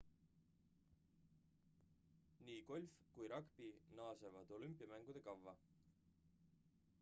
nii 2.45 2.63
golf 2.69 2.95
kui 3.13 3.29
ragbi 3.35 3.69
naasevad 4.01 4.55
olümpiamängude 4.59 5.23
kavva 5.29 5.55